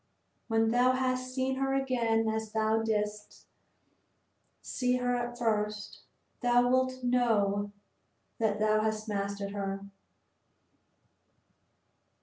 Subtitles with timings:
[0.47, 3.45] When thou hast seen her again as thou didst
[4.63, 5.99] see her at first,
[6.41, 7.71] thou wilt know
[8.39, 9.85] that thou hast mastered her."